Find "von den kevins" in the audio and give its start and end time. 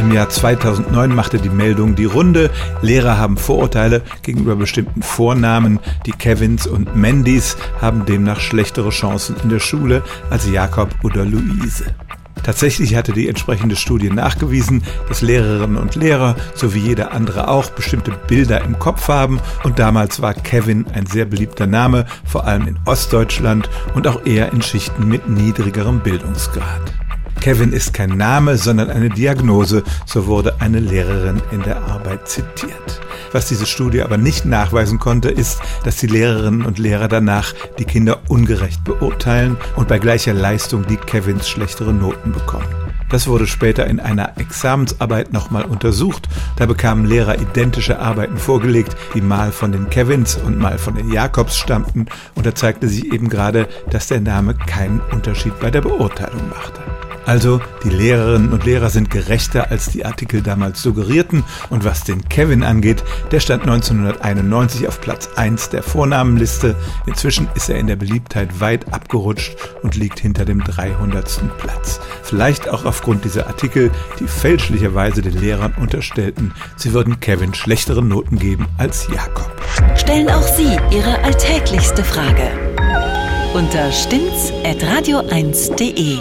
49.50-50.36